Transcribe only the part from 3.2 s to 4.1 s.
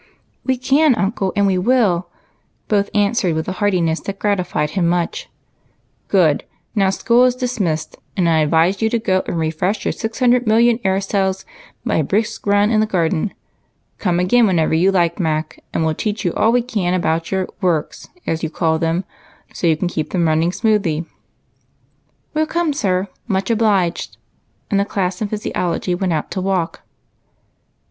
with a heartiness